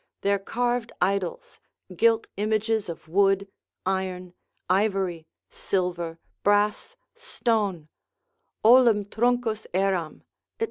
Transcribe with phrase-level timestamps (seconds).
[0.21, 1.59] Their carved idols,
[1.95, 3.47] gilt images of wood,
[3.85, 4.33] iron,
[4.67, 7.87] ivory, silver, brass, stone,
[8.63, 10.25] olim truncus eram, &c.